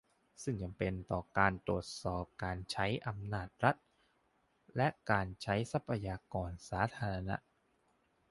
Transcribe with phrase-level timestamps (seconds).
[0.43, 3.75] ซึ่งจำเป็นต่อการตรวจสอบการใช้อำนาจรัฐ
[4.75, 7.37] และการใช้ทรัพยากรสาธารณะ